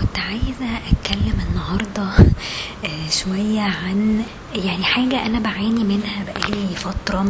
كنت 0.00 0.18
عايزة 0.18 0.78
أتكلم 0.90 1.38
النهاردة 1.48 2.02
آه، 2.84 3.10
شوية 3.10 3.60
عن 3.60 4.24
يعني 4.54 4.84
حاجة 4.84 5.26
أنا 5.26 5.38
بعاني 5.38 5.84
منها 5.84 6.24
بقالي 6.24 6.76
فترة 6.76 7.26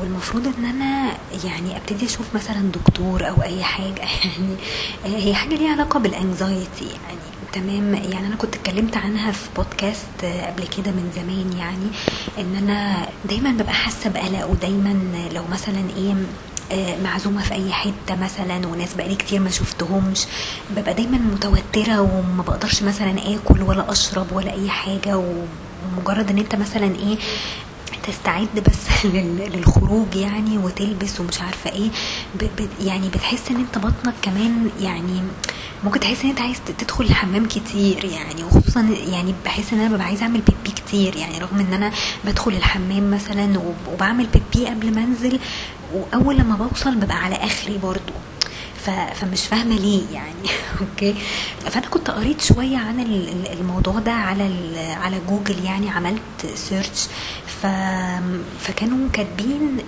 والمفروض 0.00 0.46
إن 0.46 0.64
أنا 0.64 1.16
يعني 1.44 1.76
أبتدي 1.76 2.06
أشوف 2.06 2.34
مثلا 2.34 2.72
دكتور 2.72 3.28
أو 3.28 3.42
أي 3.42 3.62
حاجة. 3.64 4.00
يعني 4.24 4.56
آه، 5.04 5.18
هي 5.18 5.34
حاجة 5.34 5.54
ليها 5.54 5.72
علاقة 5.72 6.00
بالانكزايتي 6.00 6.84
يعني. 6.84 7.26
تمام؟ 7.52 7.94
يعني 7.94 8.26
أنا 8.26 8.36
كنت 8.36 8.54
اتكلمت 8.54 8.96
عنها 8.96 9.32
في 9.32 9.48
بودكاست 9.56 10.24
آه، 10.24 10.46
قبل 10.46 10.66
كده 10.66 10.90
من 10.90 11.10
زمان 11.16 11.58
يعني 11.58 11.86
إن 12.38 12.56
أنا 12.56 13.08
دايما 13.24 13.50
ببقى 13.50 13.74
حاسة 13.74 14.10
بقلق 14.10 14.46
ودايما 14.50 15.28
لو 15.34 15.42
مثلا 15.52 15.84
إيه 15.96 16.14
معزومة 17.04 17.42
في 17.42 17.54
أي 17.54 17.72
حتة 17.72 18.16
مثلا 18.22 18.66
وناس 18.66 18.94
بقالي 18.94 19.14
كتير 19.16 19.40
ما 19.40 19.50
شفتهمش 19.50 20.26
ببقى 20.76 20.94
دايما 20.94 21.18
متوترة 21.18 22.00
وما 22.00 22.42
بقدرش 22.42 22.82
مثلا 22.82 23.14
آكل 23.34 23.62
ولا 23.62 23.92
أشرب 23.92 24.32
ولا 24.32 24.52
أي 24.52 24.70
حاجة 24.70 25.22
ومجرد 25.96 26.30
إن 26.30 26.38
أنت 26.38 26.54
مثلا 26.54 26.84
إيه 26.94 27.16
تستعد 28.06 28.48
بس 28.66 29.04
لل- 29.14 29.50
للخروج 29.52 30.16
يعني 30.16 30.58
وتلبس 30.58 31.20
ومش 31.20 31.40
عارفة 31.40 31.70
إيه 31.70 31.88
يعني 32.84 33.08
بتحس 33.08 33.50
إن 33.50 33.56
أنت 33.56 33.78
بطنك 33.78 34.14
كمان 34.22 34.70
يعني 34.80 35.22
ممكن 35.84 36.00
تحس 36.00 36.22
إن 36.24 36.30
أنت 36.30 36.40
عايز 36.40 36.56
تدخل 36.78 37.04
الحمام 37.04 37.46
كتير 37.48 38.04
يعني 38.04 38.44
وخصوصا 38.44 38.80
يعني 39.12 39.34
بحس 39.44 39.72
إن 39.72 39.80
أنا 39.80 39.94
ببقى 39.94 40.06
عايزة 40.06 40.22
أعمل 40.22 40.40
بيبي 40.40 40.76
كتير 40.76 41.16
يعني 41.16 41.38
رغم 41.38 41.58
إن 41.58 41.72
أنا 41.72 41.92
بدخل 42.24 42.50
الحمام 42.52 43.10
مثلا 43.10 43.58
وب- 43.58 43.92
وبعمل 43.94 44.26
pee 44.26 44.46
pee 44.46 44.66
قبل 44.66 44.94
ما 44.94 45.00
أنزل 45.04 45.38
وأول 45.94 46.36
لما 46.36 46.56
بوصل 46.56 46.94
ببقى 46.94 47.16
على 47.24 47.34
آخري 47.34 47.78
برضو. 47.78 48.12
فمش 49.14 49.46
فاهمة 49.46 49.74
ليه 49.76 50.02
يعني. 50.12 50.48
okay؟ 50.80 51.14
فأنا 51.70 51.86
كنت 51.86 52.10
قريت 52.10 52.40
شوية 52.40 52.76
عن 52.78 53.00
ال- 53.00 53.28
ال- 53.28 53.58
الموضوع 53.60 53.98
ده 53.98 54.12
على 54.12 54.50
على 55.02 55.16
جوجل 55.28 55.64
يعني 55.64 55.90
عملت 55.90 56.46
search 56.54 57.06
ف 57.62 57.66
فكانوا 58.60 59.08
كاتبين 59.12 59.78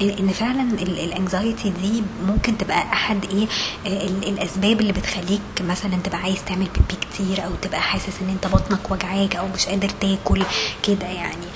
ان 0.00 0.28
فعلا 0.34 0.62
ال 0.72 0.84
anxiety 0.84 1.70
دي 1.70 2.02
ممكن 2.26 2.58
تبقى 2.58 2.78
أحد 2.82 3.24
إيه 3.24 3.46
آه، 3.86 4.06
ال- 4.06 4.28
الأسباب 4.28 4.80
اللي 4.80 4.92
بتخليك 4.92 5.40
مثلا 5.60 5.96
تبقى 6.04 6.18
عايز 6.18 6.44
تعمل 6.46 6.66
pee 6.74 6.87
pee 6.87 7.00
كتير 7.10 7.44
أو 7.44 7.50
تبقى 7.62 7.80
حاسس 7.80 8.12
إن 8.22 8.28
أنت 8.28 8.46
بطنك 8.54 8.90
وجعاك 8.90 9.36
أو 9.36 9.48
مش 9.48 9.66
قادر 9.66 9.88
تاكل 9.88 10.42
كده 10.82 11.06
يعني. 11.06 11.46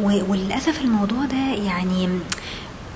وللأسف 0.00 0.80
الموضوع 0.80 1.24
ده 1.24 1.54
يعني 1.64 2.06
بي- 2.06 2.20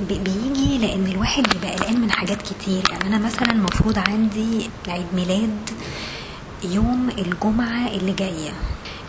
بيجي 0.01 0.79
لأن 0.79 1.07
الواحد 1.07 1.43
بيبقى 1.49 1.77
قلقان 1.77 2.01
من 2.01 2.11
حاجات 2.13 2.43
كتير. 2.43 2.83
يعني 2.91 3.07
أنا 3.07 3.19
مثلا 3.27 3.53
المفروض 3.53 3.99
عندي 3.99 4.71
عيد 4.89 5.07
ميلاد 5.15 5.71
يوم 6.65 7.09
الجمعة 7.19 7.89
اللي 7.89 8.13
جاية. 8.13 8.51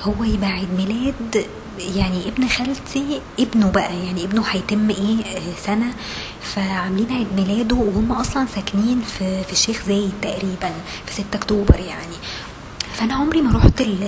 هو 0.02 0.24
يبقى 0.24 0.50
عيد 0.50 0.68
ميلاد 0.78 1.46
يعني 1.96 2.28
ابن 2.28 2.48
خالتي 2.48 3.22
ابنه 3.40 3.72
بقى 3.72 3.96
يعني 4.06 4.24
ابنه 4.24 4.44
هيتم 4.50 4.90
إيه 4.90 5.24
سنة. 5.66 5.94
فعاملين 6.42 7.12
عيد 7.12 7.28
ميلاده 7.36 7.76
وهم 7.76 8.12
أصلا 8.12 8.48
ساكنين 8.56 9.02
في 9.02 9.44
في 9.44 9.52
الشيخ 9.52 9.84
زايد 9.88 10.12
تقريبا 10.22 10.72
في 11.06 11.14
6 11.14 11.24
أكتوبر 11.34 11.80
يعني. 11.80 12.16
فأنا 12.94 13.14
عمري 13.14 13.42
ما 13.42 13.58
رحت 13.58 13.82
ال- 13.82 14.04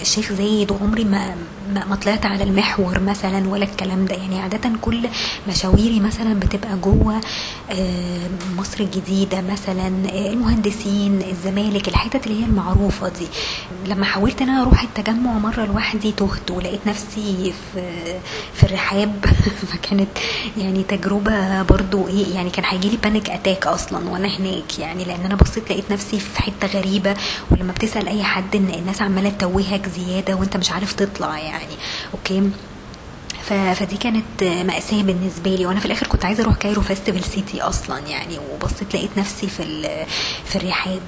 الشيخ 0.00 0.32
زايد 0.32 0.70
وعمري 0.70 1.04
ما 1.04 1.36
ما 1.70 1.96
طلعت 1.96 2.26
على 2.26 2.44
المحور 2.44 3.00
مثلا 3.00 3.48
ولا 3.48 3.64
الكلام 3.64 4.04
ده. 4.06 4.14
يعني 4.14 4.40
عادة 4.40 4.70
كل 4.80 5.08
مشاويري 5.48 6.00
مثلا 6.00 6.34
بتبقى 6.40 6.76
جوه 6.76 7.20
آه، 7.70 8.28
مصر 8.58 8.80
الجديدة 8.80 9.40
مثلا 9.40 9.86
آه، 10.12 10.30
المهندسين 10.30 11.22
الزمالك 11.30 11.88
الحتت 11.88 12.26
اللي 12.26 12.40
هي 12.40 12.44
المعروفة 12.46 13.08
دي. 13.08 13.26
لما 13.86 14.04
حاولت 14.04 14.42
إن 14.42 14.48
أنا 14.48 14.62
أروح 14.62 14.82
التجمع 14.82 15.32
مرة 15.32 15.64
لوحدي 15.64 16.12
تهت 16.12 16.50
ولقيت 16.50 16.86
نفسي 16.86 17.52
في 17.72 17.82
في 18.54 18.62
الرحاب. 18.64 19.24
فكانت 19.72 20.08
يعني 20.56 20.82
تجربة 20.82 21.62
برضو 21.62 22.08
إيه 22.08 22.34
يعني 22.34 22.50
كان 22.50 22.64
هيجيلي 22.64 22.96
panic 22.96 23.30
attack 23.30 23.66
أصلا 23.66 24.08
وأنا 24.10 24.28
هناك 24.28 24.78
يعني. 24.78 25.04
لأن 25.04 25.24
أنا 25.24 25.34
بصيت 25.34 25.70
لقيت 25.70 25.90
نفسي 25.92 26.20
في 26.20 26.42
حتة 26.42 26.66
غريبة 26.78 27.14
ولما 27.50 27.72
بتسأل 27.72 28.08
أي 28.08 28.22
حد 28.22 28.56
إن 28.56 28.68
الناس 28.78 29.02
عمالة 29.02 29.30
تتوهك 29.30 29.88
زيادة 29.88 30.34
وأنت 30.34 30.56
مش 30.56 30.70
عارف 30.72 30.92
تطلع 30.92 31.38
يعني. 31.38 31.59
okay. 32.14 32.50
ف... 33.42 33.52
فدي 33.52 33.96
كانت 33.96 34.44
مأساة 34.44 35.02
بالنسبة 35.02 35.54
لي. 35.54 35.66
وأنا 35.66 35.80
في 35.80 35.86
الآخر 35.86 36.06
كنت 36.06 36.24
عايزة 36.24 36.42
أروح 36.42 36.56
Cairo 36.56 36.82
Festival 36.82 37.24
City 37.24 37.60
أصلا 37.62 37.98
يعني. 37.98 38.38
وبصيت 38.38 38.94
لقيت 38.94 39.10
نفسي 39.18 39.46
في 39.46 39.62
ال... 39.62 40.06
في 40.44 40.56
الرحاب. 40.56 41.02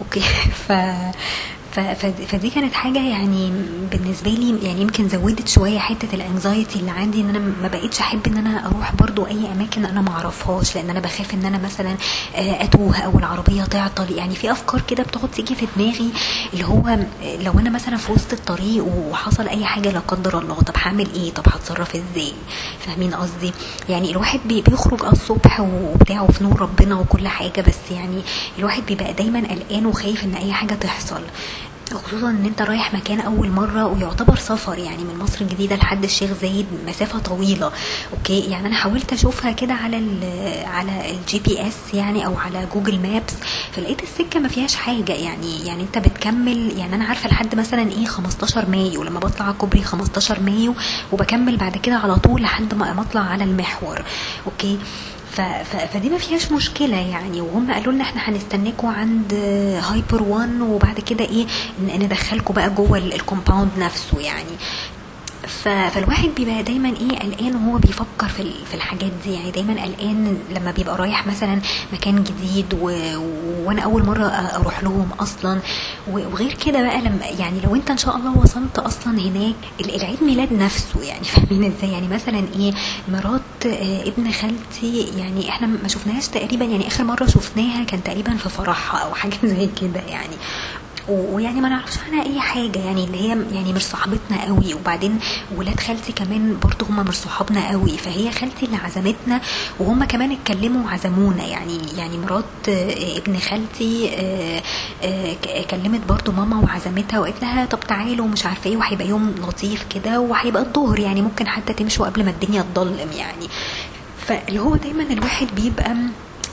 okay. 0.00 0.20
ف... 0.68 0.72
فدي 2.28 2.50
كانت 2.50 2.74
حاجة 2.74 2.98
يعني 2.98 3.52
بالنسبة 3.90 4.30
لي 4.30 4.66
يعني 4.66 4.80
يمكن 4.80 5.08
زودت 5.08 5.48
شوية 5.48 5.78
حتة 5.78 6.08
ال 6.14 6.22
anxiety 6.22 6.78
اللي 6.78 6.90
عندي 6.90 7.20
إن 7.20 7.28
أنا 7.28 7.38
ما 7.38 7.68
بقيتش 7.68 8.00
أحب 8.00 8.26
إن 8.26 8.36
أنا 8.36 8.66
أروح 8.66 8.94
برضو 8.94 9.26
أي 9.26 9.52
أماكن 9.52 9.84
أنا 9.84 10.00
معرفهاش 10.00 10.74
لأن 10.76 10.90
أنا 10.90 11.00
بخاف 11.00 11.34
إن 11.34 11.44
أنا 11.44 11.58
مثلا 11.58 11.90
آه، 12.36 12.64
أتوه 12.64 12.96
أو 12.98 13.18
العربية 13.18 13.62
تعطل. 13.64 14.12
يعني 14.12 14.34
في 14.34 14.50
أفكار 14.52 14.80
كده 14.80 15.02
بتقعد 15.02 15.30
تيجي 15.30 15.54
في 15.54 15.66
دماغي 15.76 16.10
اللي 16.52 16.64
هو 16.64 16.98
لو 17.40 17.52
أنا 17.58 17.70
مثلا 17.70 17.96
في 17.96 18.12
وسط 18.12 18.32
الطريق 18.32 18.84
وحصل 18.84 19.48
أي 19.48 19.64
حاجة 19.64 19.90
لا 19.90 19.98
قدر 20.08 20.38
الله 20.38 20.54
طب 20.54 20.74
هعمل 20.76 21.08
إيه؟ 21.14 21.30
طب 21.34 21.42
هتصرف 21.48 21.94
إزاي؟ 21.96 22.32
فاهمين 22.86 23.14
قصدي؟ 23.14 23.52
يعني 23.88 24.10
الواحد 24.10 24.40
بي- 24.44 24.60
بيخرج 24.60 25.04
آه 25.04 25.12
الصبح 25.12 25.60
وبتاعه 25.60 26.26
في 26.26 26.44
نور 26.44 26.60
ربنا 26.60 26.94
وكل 26.94 27.28
حاجة 27.28 27.60
بس 27.60 27.90
يعني 27.90 28.20
الواحد 28.58 28.82
بيبقى 28.86 29.12
دايما 29.12 29.38
قلقان 29.50 29.86
وخايف 29.86 30.24
إن 30.24 30.34
أي 30.34 30.52
حاجة 30.52 30.74
تحصل. 30.74 31.20
خصوصا 31.98 32.30
إن 32.30 32.44
أنت 32.44 32.62
رايح 32.62 32.94
مكان 32.94 33.20
أول 33.20 33.50
مرة 33.50 33.86
ويعتبر 33.86 34.36
سفر 34.36 34.78
يعني 34.78 35.04
من 35.04 35.18
مصر 35.18 35.40
الجديدة 35.40 35.76
لحد 35.76 36.04
الشيخ 36.04 36.30
زايد 36.40 36.66
مسافة 36.86 37.18
طويلة. 37.18 37.72
okay؟ 38.12 38.40
يعني 38.40 38.66
أنا 38.66 38.74
حاولت 38.74 39.12
أشوفها 39.12 39.52
كده 39.52 39.74
على 39.74 39.98
ال 39.98 40.20
على 40.66 41.10
ال 41.10 41.38
GPS 41.38 41.94
يعني 41.94 42.26
أو 42.26 42.36
على 42.36 42.66
Google 42.74 43.00
Maps 43.00 43.34
فلقيت 43.72 44.02
السكة 44.02 44.40
ما 44.40 44.48
فيهاش 44.48 44.74
حاجة. 44.74 45.12
يعني 45.12 45.66
يعني 45.66 45.82
أنت 45.82 45.98
بتكمل 45.98 46.78
يعني 46.78 46.94
أنا 46.94 47.04
عارفة 47.04 47.28
لحد 47.28 47.54
مثلا 47.54 47.90
إيه 47.92 48.06
15 48.06 48.68
مايو. 48.68 49.02
لما 49.02 49.20
بطلع 49.20 49.46
على 49.46 49.54
كوبري 49.54 49.82
15 49.82 50.40
مايو 50.40 50.74
وبكمل 51.12 51.56
بعد 51.56 51.76
كده 51.76 51.96
على 51.96 52.16
طول 52.16 52.42
لحد 52.42 52.74
ما 52.74 53.00
أطلع 53.00 53.20
على 53.20 53.44
المحور. 53.44 54.02
okay؟ 54.46 54.78
ف... 55.32 55.40
ف... 55.40 55.76
فدي 55.76 56.08
ما 56.10 56.18
فيهاش 56.18 56.52
مشكلة 56.52 56.96
يعني 56.96 57.40
وهم 57.40 57.72
قالوا 57.72 57.92
لنا 57.92 58.04
إحنا 58.04 58.28
هنستناكم 58.28 58.86
عند 58.88 59.34
هايبر 59.82 60.22
1 60.22 60.60
وبعد 60.60 61.00
كده 61.00 61.24
إيه 61.24 61.46
ندخلكم 61.98 62.54
بقى 62.54 62.70
جوه 62.70 62.98
ال- 62.98 63.12
ال 63.14 63.20
compound 63.20 63.70
نفسه 63.78 64.20
يعني. 64.20 64.50
فالواحد 65.46 66.28
بيبقى 66.36 66.62
دايما 66.62 66.88
إيه 66.88 67.18
قلقان 67.18 67.56
وهو 67.56 67.78
بيفكر 67.78 68.28
في 68.28 68.52
في 68.70 68.74
الحاجات 68.74 69.10
دي. 69.24 69.32
يعني 69.34 69.50
دايما 69.50 69.82
قلقان 69.82 70.38
لما 70.56 70.70
بيبقى 70.70 70.96
رايح 70.96 71.26
مثلا 71.26 71.60
مكان 71.92 72.24
جديد 72.24 72.66
و... 72.80 72.84
وأنا 73.66 73.82
أول 73.82 74.04
مرة 74.06 74.24
أروح 74.26 74.82
لهم 74.82 75.08
أصلا. 75.20 75.60
وغير 76.10 76.52
كده 76.66 76.82
بقى 76.82 77.00
لما 77.00 77.26
يعني 77.38 77.60
لو 77.64 77.74
أنت 77.74 77.90
إن 77.90 77.96
شاء 77.96 78.16
الله 78.16 78.38
وصلت 78.38 78.78
أصلا 78.78 79.12
هناك 79.20 79.54
ال- 79.80 79.94
العيد 79.94 80.22
ميلاد 80.22 80.52
نفسه 80.52 81.02
يعني 81.02 81.24
فاهمين 81.34 81.72
إزاي؟ 81.72 81.92
يعني 81.92 82.08
مثلا 82.08 82.44
إيه 82.56 82.72
مرات 83.08 83.66
آه، 83.66 84.02
ابن 84.08 84.32
خالتي 84.32 85.04
يعني 85.18 85.48
إحنا 85.48 85.66
ما 85.66 85.88
شفناهاش 85.88 86.28
تقريبا 86.28 86.64
يعني 86.64 86.86
آخر 86.86 87.04
مرة 87.04 87.26
شفناها 87.26 87.84
كان 87.84 88.02
تقريبا 88.02 88.36
في 88.36 88.48
فرحها 88.48 89.00
أو 89.00 89.14
حاجة 89.14 89.36
زي 89.56 89.68
كده 89.80 90.00
يعني. 90.08 90.36
ويعني 91.08 91.60
ما 91.60 91.68
نعرفش 91.68 91.98
عنها 91.98 92.22
أي 92.26 92.40
حاجة 92.40 92.78
يعني 92.78 93.04
اللي 93.04 93.20
هي 93.20 93.28
يعني 93.52 93.72
مش 93.72 93.82
صاحبتنا 93.86 94.44
قوي. 94.44 94.74
وبعدين 94.74 95.18
ولاد 95.56 95.80
خالتي 95.80 96.12
كمان 96.12 96.56
برضو 96.62 96.84
هم 96.84 97.06
مش 97.06 97.14
صحابنا 97.14 97.70
قوي 97.70 97.96
فهي 97.98 98.30
خالتي 98.32 98.66
اللي 98.66 98.76
عزمتنا 98.76 99.40
وهم 99.78 100.04
كمان 100.04 100.32
اتكلموا 100.32 100.84
وعزمونا. 100.86 101.44
يعني 101.44 101.78
يعني 101.96 102.18
مرات 102.18 102.44
آه، 102.68 103.18
ابن 103.18 103.38
خالتي 103.38 104.10
آه، 104.14 104.62
آه، 105.02 105.62
كلمت 105.70 106.00
برضو 106.08 106.32
ماما 106.32 106.56
وعزمتها 106.56 107.20
وقالت 107.20 107.42
لها 107.42 107.66
طب 107.66 107.80
تعالوا 107.80 108.26
مش 108.26 108.46
عارفة 108.46 108.70
إيه 108.70 108.76
وهيبقى 108.76 109.08
يوم 109.08 109.34
لطيف 109.48 109.86
كده 109.94 110.20
وهيبقى 110.20 110.62
الظهر 110.62 110.98
يعني 110.98 111.22
ممكن 111.22 111.48
حتى 111.48 111.72
تمشوا 111.72 112.06
قبل 112.06 112.24
ما 112.24 112.30
الدنيا 112.30 112.62
تضلم 112.62 113.12
يعني. 113.16 113.48
فاللي 114.26 114.60
هو 114.60 114.76
دايما 114.76 115.02
الواحد 115.02 115.46
بيبقى 115.56 115.96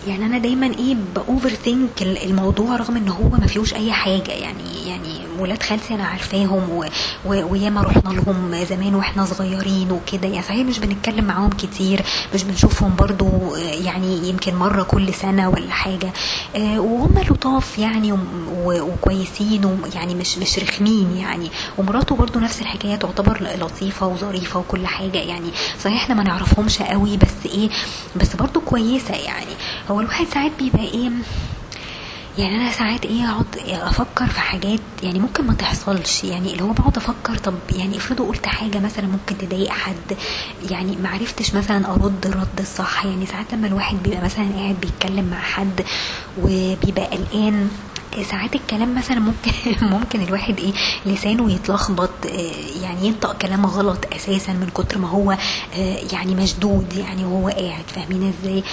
يعني 0.08 0.26
أنا 0.26 0.38
دايما 0.38 0.66
إيه 0.68 0.96
باوفر 1.16 1.50
ثينك 1.50 2.02
الموضوع 2.02 2.76
رغم 2.76 2.98
إن 2.98 3.08
هو 3.08 3.30
ما 3.30 3.48
فيهوش 3.48 3.74
أي 3.74 3.92
حاجة 3.92 4.32
يعني 4.32 4.88
يعني 4.88 5.29
ولاد 5.40 5.64
خالتي 5.64 5.94
أنا 5.96 6.04
عارفاهم 6.06 6.84
وياما 7.26 7.82
رحنا 7.82 8.10
لهم 8.10 8.66
زمان 8.70 8.96
وإحنا 8.96 9.26
صغيرين 9.26 9.92
وكده 9.92 10.28
يعني. 10.28 10.42
صحيح 10.42 10.66
مش 10.68 10.80
بنتكلم 10.80 11.26
معاهم 11.26 11.50
كتير 11.50 12.02
مش 12.34 12.44
بنشوفهم 12.44 12.96
برضو 12.96 13.56
يعني 13.56 14.30
يمكن 14.30 14.56
مرة 14.56 14.84
كل 14.84 15.14
سنة 15.14 15.50
ولا 15.50 15.72
حاجة. 15.72 16.14
آه، 16.56 16.80
وهم 16.80 17.20
لطاف 17.30 17.78
يعني 17.80 18.18
وكويسين 18.66 19.66
ويعني 19.66 20.16
مش 20.16 20.38
مش 20.38 20.60
رخمين 20.60 21.18
يعني. 21.18 21.50
ومراته 21.78 22.16
برضو 22.16 22.40
نفس 22.40 22.62
الحكاية 22.62 22.96
تعتبر 22.96 23.48
لطيفة 23.60 24.08
وظريفة 24.08 24.60
وكل 24.60 24.88
حاجة 24.88 25.18
يعني. 25.18 25.50
صحيح 25.84 26.04
إحنا 26.04 26.16
ما 26.16 26.24
نعرفهمش 26.24 26.82
قوي 26.82 27.18
بس 27.18 27.52
إيه 27.52 27.70
بس 28.16 28.36
برضو 28.36 28.60
كويسة 28.62 29.16
يعني. 29.16 29.52
هو 29.92 30.00
الواحد 30.00 30.26
ساعات 30.34 30.52
بيبقى 30.60 30.84
إيه 30.84 31.10
يعني 32.40 32.56
أنا 32.56 32.72
ساعات 32.72 33.06
إيه 33.06 33.30
أقعد 33.32 33.46
أفكر 33.70 34.28
في 34.28 34.40
حاجات 34.40 34.80
يعني 35.04 35.20
ممكن 35.20 35.48
ما 35.48 35.54
تحصلش 35.54 36.24
يعني 36.24 36.52
اللي 36.54 36.64
هو 36.64 36.72
بقعد 36.74 36.98
أفكر 36.98 37.38
طب 37.38 37.54
يعني 37.76 37.98
افرضوا 37.98 38.28
قلت 38.28 38.46
حاجة 38.46 38.80
مثلا 38.80 39.08
ممكن 39.08 39.38
تضايق 39.38 39.70
حد 39.70 40.18
يعني 40.72 40.96
ما 40.96 41.10
عرفتش 41.10 41.54
مثلا 41.56 41.92
أرد 41.94 42.26
الرد 42.26 42.60
الصح 42.60 43.06
يعني 43.06 43.26
ساعات 43.26 43.54
لما 43.54 43.68
الواحد 43.68 44.04
بيبقى 44.04 44.22
مثلا 44.22 44.50
قاعد 44.56 44.76
بيتكلم 44.82 45.26
مع 45.32 45.40
حد 45.40 45.82
وبيبقى 46.42 47.06
قلقان 47.06 47.70
ساعات 48.24 48.56
الكلام 48.56 48.96
مثلا 48.96 49.20
ممكن 49.20 49.52
ممكن 49.96 50.22
الواحد 50.22 50.60
إيه 50.60 50.74
لسانه 51.06 51.52
يتلخبط 51.52 52.10
آه، 52.26 52.82
يعني 52.84 53.08
ينطق 53.08 53.38
كلام 53.38 53.66
غلط 53.66 54.00
أساسا 54.16 54.54
من 54.54 54.70
كتر 54.76 54.98
ما 54.98 55.10
هو 55.10 55.32
آه، 55.32 55.98
يعني 56.14 56.36
مشدود 56.36 56.94
يعني 56.94 57.26
وهو 57.26 57.50
قاعد 57.50 57.84
فاهمين 57.88 58.34
إزاي؟ 58.42 58.64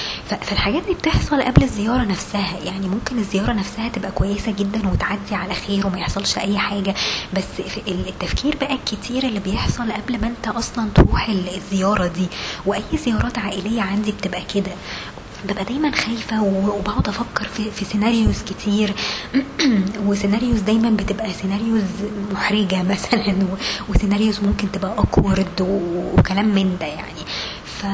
فالحاجات 0.40 0.82
دي 0.86 0.94
بتحصل 0.94 1.42
قبل 1.42 1.62
الزيارة 1.62 2.04
نفسها 2.04 2.58
يعني 2.64 2.88
ممكن 2.88 3.18
الزيارة 3.18 3.52
نفسها 3.52 3.88
تبقى 3.88 4.10
كويسة 4.10 4.52
جدا 4.52 4.88
وتعدي 4.88 5.34
على 5.34 5.54
خير 5.54 5.86
وما 5.86 5.98
يحصلش 5.98 6.38
أي 6.38 6.58
حاجة 6.58 6.94
بس 7.34 7.44
التفكير 7.88 8.56
بقى 8.60 8.74
الكتير 8.74 9.24
اللي 9.24 9.40
بيحصل 9.40 9.92
قبل 9.92 10.20
ما 10.20 10.26
أنت 10.26 10.48
أصلا 10.48 10.88
تروح 10.94 11.28
الزيارة 11.28 12.06
دي 12.06 12.26
وأي 12.66 12.82
زيارات 13.04 13.38
عائلية 13.38 13.82
عندي 13.82 14.12
بتبقى 14.12 14.42
كده. 14.54 14.72
ببقى 15.46 15.64
دايما 15.64 15.90
خايفة 15.90 16.42
و- 16.42 16.78
وبقعد 16.78 17.08
أفكر 17.08 17.44
في, 17.48 17.70
في 17.70 17.84
سيناريوز 17.84 18.42
كتير. 18.42 18.94
و 20.06 20.11
scenarios 20.11 20.60
دايما 20.60 20.90
بتبقى 20.90 21.32
scenarios 21.32 21.82
محرجة 22.32 22.82
مثلا 22.82 23.34
و 23.88 23.93
scenarios 23.93 24.40
ممكن 24.40 24.72
تبقى 24.72 24.94
awkward 24.98 25.60
وكلام 26.18 26.54
من 26.54 26.76
ده 26.80 26.86
يعني. 26.86 27.20
ف 27.64 27.86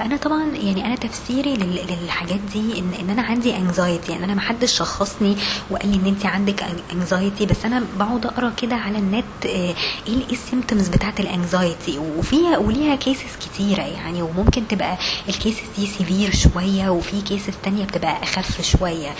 فأنا 0.00 0.16
طبعا 0.16 0.44
يعني 0.56 0.86
أنا 0.86 0.94
تفسيري 0.96 1.54
لل- 1.56 1.80
للحاجات 2.02 2.40
دي 2.52 2.78
ان 2.78 2.92
إن 3.00 3.10
أنا 3.10 3.22
عندي 3.22 3.56
anxiety 3.56 4.12
يعني 4.12 4.24
أنا 4.24 4.34
ما 4.34 4.40
حدش 4.40 4.72
شخصني 4.78 5.36
وقال 5.70 5.88
لي 5.88 5.96
إن 5.96 6.06
انت 6.06 6.26
عندك 6.26 6.64
anxiety 6.92 7.46
بس 7.46 7.64
أنا 7.64 7.82
بقعد 7.98 8.26
أقرأ 8.26 8.50
كده 8.56 8.76
على 8.76 8.98
النت 8.98 9.24
آه، 9.46 9.74
إيه 10.08 10.24
ال 10.32 10.38
symptoms 10.38 10.88
بتاعت 10.88 11.20
ال 11.20 11.30
anxiety 11.30 11.98
وفيها 11.98 12.58
وليها 12.58 12.96
cases 12.96 13.36
كتيرة 13.40 13.82
يعني 13.82 14.22
وممكن 14.22 14.68
تبقى 14.68 14.98
ال 15.28 15.34
cases 15.34 15.62
دي 15.78 15.86
severe 15.86 16.34
شوية 16.34 16.88
وفي 16.90 17.20
cases 17.20 17.54
تانية 17.62 17.84
بتبقى 17.84 18.22
أخف 18.22 18.60
شوية. 18.78 19.10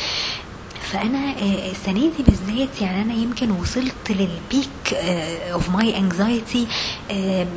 فأنا 0.93 1.19
آه، 1.19 1.71
السنة 1.71 1.95
دي 2.17 2.23
بالذات 2.29 2.81
يعني 2.83 3.03
أنا 3.03 3.15
يمكن 3.15 3.51
وصلت 3.51 4.11
لل 4.11 4.39
peak 4.39 4.95
of 5.53 5.69
my 5.71 5.99
anxiety 5.99 6.67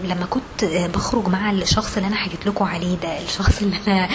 لما 0.03 0.25
كنت 0.30 0.63
آه، 0.63 0.88
بخرج 0.88 1.27
مع 1.27 1.51
الشخص 1.51 1.97
اللي 1.97 2.07
أنا 2.07 2.15
حكيت 2.15 2.45
لكم 2.47 2.65
عليه 2.65 2.95
ده 3.03 3.21
الشخص 3.21 3.62
اللي 3.62 3.77
أنا 3.88 4.07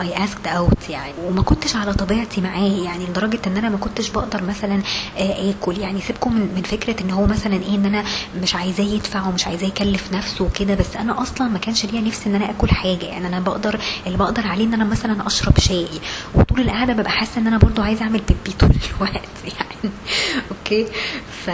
I 0.00 0.24
asked 0.24 0.46
out 0.46 0.88
يعني. 0.90 1.12
وما 1.26 1.42
كنتش 1.42 1.76
على 1.76 1.94
طبيعتي 1.94 2.40
معاه 2.40 2.68
يعني 2.84 3.04
لدرجة 3.06 3.40
إن 3.46 3.56
أنا 3.56 3.68
ما 3.68 3.76
كنتش 3.76 4.10
بقدر 4.10 4.42
مثلا 4.42 4.82
آه، 5.18 5.50
آكل 5.50 5.78
يعني. 5.78 6.00
سيبكم 6.00 6.34
من 6.34 6.62
فكرة 6.62 7.02
إن 7.02 7.10
هو 7.10 7.26
مثلا 7.26 7.54
إيه 7.54 7.74
إن 7.74 7.86
أنا 7.86 8.04
مش 8.42 8.54
عايزاه 8.54 8.84
يدفع 8.84 9.28
ومش 9.28 9.46
عايزاه 9.46 9.66
يكلف 9.68 10.12
نفسه 10.12 10.44
وكده. 10.44 10.74
بس 10.74 10.96
أنا 10.96 11.22
أصلا 11.22 11.48
ما 11.48 11.58
كانش 11.58 11.84
ليا 11.86 12.00
نفسي 12.00 12.28
إن 12.28 12.34
أنا 12.34 12.50
آكل 12.50 12.68
حاجة 12.70 13.04
يعني. 13.06 13.26
أنا 13.26 13.40
بقدر 13.40 13.80
اللي 14.06 14.18
بقدر 14.18 14.46
عليه 14.46 14.64
إن 14.64 14.74
أنا 14.74 14.84
مثلا 14.84 15.26
أشرب 15.26 15.58
شاي. 15.58 15.86
وطول 16.34 16.60
القعدة 16.60 16.92
ببقى 16.92 17.10
حاسة 17.10 17.38
إن 17.40 17.46
أنا 17.46 17.58
برضو 17.58 17.82
عايزة 17.82 18.04
اعمل 18.10 18.22
بيبي 18.28 18.56
طول 18.58 18.70
الوقت 18.96 19.28
يعني. 19.58 19.92
okay؟ 20.50 20.86
ف 21.46 21.50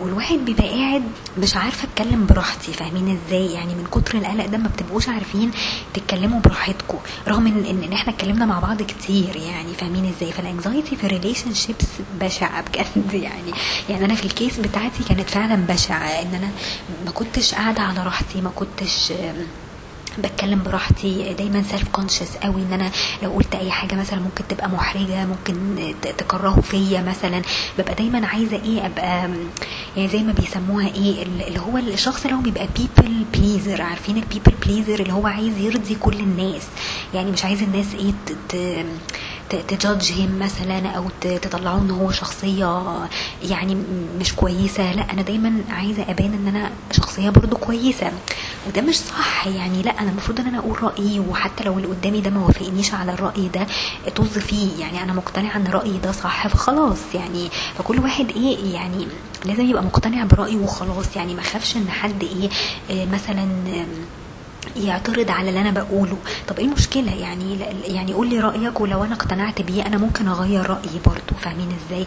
والواحد 0.00 0.36
بيبقى 0.38 0.68
قاعد 0.68 1.02
مش 1.38 1.56
عارفة 1.56 1.88
أتكلم 1.88 2.26
براحتي 2.26 2.72
فاهمين 2.72 3.18
إزاي؟ 3.26 3.52
يعني 3.52 3.74
من 3.74 3.84
كتر 3.92 4.18
القلق 4.18 4.46
ده 4.46 4.58
ما 4.58 4.68
بتبقوش 4.68 5.08
عارفين 5.08 5.50
تتكلموا 5.94 6.40
براحتكم 6.40 6.98
رغم 7.28 7.46
ان 7.46 7.82
ان 7.84 7.92
إحنا 7.92 8.12
اتكلمنا 8.12 8.46
مع 8.46 8.58
بعض 8.60 8.82
كتير 8.82 9.36
يعني 9.36 9.74
فاهمين 9.74 10.12
إزاي؟ 10.16 10.32
ف 10.32 10.39
ال 10.39 10.46
anxiety 10.46 10.96
في 10.96 11.04
ال 11.04 11.54
relationships 11.54 11.86
بشعة 12.20 12.62
بجد 12.62 13.14
يعني. 13.26 13.52
يعني 13.88 14.04
أنا 14.04 14.14
في 14.14 14.24
ال 14.24 14.31
case 14.31 14.58
بتاعتي 14.60 15.04
كانت 15.08 15.30
فعلا 15.30 15.54
بشعة 15.54 16.08
إن 16.22 16.34
أنا 16.34 16.48
ما 17.06 17.10
كنتش 17.10 17.54
قاعدة 17.54 17.82
على 17.82 18.02
راحتي 18.02 18.40
ما 18.40 18.50
كنتش 18.50 19.12
بتكلم 20.18 20.62
براحتي 20.62 21.34
دايما 21.34 21.62
self 21.62 21.88
conscious 21.88 22.36
قوي 22.42 22.62
إن 22.62 22.72
أنا 22.72 22.90
لو 23.22 23.30
قلت 23.30 23.54
أي 23.54 23.70
حاجة 23.70 23.94
مثلا 23.94 24.18
ممكن 24.20 24.44
تبقى 24.48 24.68
محرجة 24.68 25.26
ممكن 25.26 25.54
تكرهوا 26.18 26.62
فيا 26.62 27.00
مثلا. 27.02 27.42
ببقى 27.78 27.94
دايما 27.94 28.26
عايزة 28.26 28.56
إيه 28.64 28.86
أبقى 28.86 29.30
يعني 29.96 30.08
زي 30.08 30.18
ما 30.22 30.32
بيسموها 30.32 30.86
إيه 30.88 31.22
اللي 31.22 31.60
هو 31.60 31.78
الشخص 31.78 32.24
اللي 32.24 32.36
هو 32.36 32.40
بيبقى 32.40 32.68
people 32.76 33.24
pleaser 33.34 33.82
عارفين 33.82 34.16
ال 34.16 34.21
people 34.21 34.52
pleaser 34.66 35.00
اللي 35.00 35.12
هو 35.12 35.26
عايز 35.26 35.58
يرضي 35.58 35.94
كل 35.94 36.20
الناس. 36.20 36.62
يعني 37.14 37.30
مش 37.30 37.44
عايز 37.44 37.62
الناس 37.62 37.86
إيه 37.94 38.12
ت 39.68 39.75
judge 39.75 40.12
him 40.12 40.38
مثلا 40.38 40.88
أو 40.90 41.04
ت- 41.20 41.26
تطلعوه 41.26 41.80
إن 41.80 41.90
هو 41.90 42.10
شخصية 42.10 42.82
يعني 43.42 43.76
مش 44.20 44.34
كويسة. 44.34 44.92
لا 44.92 45.12
أنا 45.12 45.22
دايما 45.22 45.60
عايزة 45.70 46.02
أبان 46.02 46.32
إن 46.34 46.48
أنا 46.56 46.70
شخصية 46.92 47.30
برضو 47.30 47.56
كويسة. 47.56 48.12
وده 48.68 48.82
مش 48.82 48.98
صح 48.98 49.46
يعني. 49.46 49.82
لا 49.82 50.00
أنا 50.00 50.10
المفروض 50.10 50.40
إن 50.40 50.46
أنا 50.46 50.58
أقول 50.58 50.82
رأيي 50.82 51.20
وحتى 51.20 51.64
لو 51.64 51.72
اللي 51.76 51.86
قدامي 51.88 52.20
ده 52.20 52.30
ما 52.30 52.46
وافقنيش 52.46 52.94
على 52.94 53.12
الرأي 53.12 53.48
ده 53.48 53.66
طز 54.16 54.38
فيه. 54.38 54.68
يعني 54.80 55.02
أنا 55.02 55.12
مقتنعة 55.12 55.56
إن 55.56 55.66
رأيي 55.66 55.98
ده 55.98 56.12
صح 56.12 56.48
فخلاص 56.48 56.98
يعني. 57.14 57.48
فكل 57.78 57.98
واحد 57.98 58.30
إيه 58.30 58.74
يعني 58.74 59.06
لازم 59.44 59.66
يبقى 59.66 59.82
مقتنع 59.82 60.24
برأيه 60.24 60.56
وخلاص. 60.56 61.16
يعني 61.16 61.34
ما 61.34 61.42
خافش 61.42 61.76
إن 61.76 61.90
حد 61.90 62.22
إيه 62.22 62.48
آه، 62.90 63.04
مثلا 63.06 63.46
يعترض 64.76 65.30
على 65.30 65.48
اللي 65.48 65.60
أنا 65.60 65.70
بقوله. 65.70 66.16
طب 66.48 66.58
إيه 66.58 66.64
المشكلة؟ 66.64 67.14
يعني 67.14 67.58
يعني 67.84 68.12
قول 68.12 68.28
لي 68.28 68.40
رأيك 68.40 68.80
ولو 68.80 69.04
أنا 69.04 69.14
اقتنعت 69.14 69.62
بيه 69.62 69.86
أنا 69.86 69.98
ممكن 69.98 70.28
أغير 70.28 70.70
رأيي 70.70 71.00
برضو 71.06 71.34
فاهمين 71.42 71.68
إزاي؟ 71.86 72.06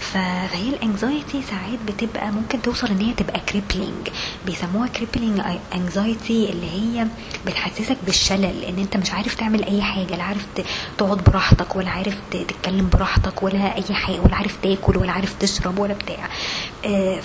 فهي 0.00 0.68
ال 0.68 0.77
anxiety 0.77 1.42
ساعات 1.42 1.78
بتبقى 1.88 2.32
ممكن 2.32 2.62
توصل 2.62 2.86
إن 2.86 2.98
هي 3.00 3.12
تبقى 3.14 3.40
crippling 3.40 4.08
بيسموها 4.46 4.88
crippling 4.88 5.40
anxiety 5.74 6.50
اللي 6.50 6.70
هي 6.70 7.06
بتحسسك 7.46 7.96
بالشلل 8.06 8.64
إن 8.64 8.78
أنت 8.78 8.96
مش 8.96 9.10
عارف 9.12 9.34
تعمل 9.34 9.64
أي 9.64 9.82
حاجة 9.82 10.16
لا 10.16 10.22
عارف 10.22 10.46
تقعد 10.98 11.24
براحتك 11.24 11.76
ولا 11.76 11.90
عارف 11.90 12.16
تتكلم 12.30 12.88
براحتك 12.92 13.42
ولا 13.42 13.76
أي 13.76 13.94
حاجة 13.94 14.20
ولا 14.20 14.34
عارف 14.36 14.56
تاكل 14.62 14.96
ولا 14.96 15.12
عارف 15.12 15.34
تشرب 15.40 15.78
ولا 15.78 15.94
بتاع. 15.94 16.28
آه، 16.86 17.20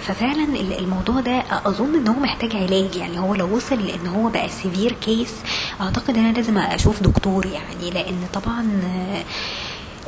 ففعلا 0.00 0.44
ال- 0.44 0.78
الموضوع 0.78 1.20
ده 1.20 1.42
أظن 1.66 1.94
إن 1.94 2.08
هو 2.08 2.14
محتاج 2.20 2.56
علاج. 2.56 2.96
يعني 2.96 3.18
هو 3.18 3.34
لو 3.34 3.56
وصل 3.56 3.86
لإن 3.86 4.06
هو 4.06 4.21
بقى 4.30 4.48
severe 4.48 4.92
case. 4.92 5.32
أعتقد 5.80 6.16
إن 6.16 6.24
أنا 6.24 6.36
لازم 6.36 6.58
أشوف 6.58 7.02
دكتور 7.02 7.46
يعني 7.46 7.90
لأن 7.90 8.26
طبعا 8.32 8.80
آه، 8.84 9.24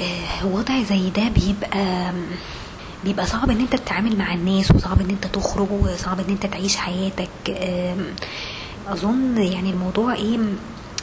آه، 0.03 0.47
وضع 0.47 0.83
زي 0.83 1.11
ده 1.11 1.29
بيبقى 1.29 2.13
بيبقى 3.05 3.27
صعب 3.27 3.51
إن 3.51 3.61
أنت 3.61 3.77
تتعامل 3.77 4.17
مع 4.19 4.35
الناس 4.35 4.71
وصعب 4.71 5.01
إن 5.01 5.11
أنت 5.11 5.27
تخرج 5.27 5.69
وصعب 5.71 6.21
إن 6.21 6.27
أنت 6.29 6.47
تعيش 6.47 6.77
حياتك. 6.77 7.29
أظن 8.89 9.39
يعني 9.39 9.71
الموضوع 9.71 10.15
إيه 10.15 10.39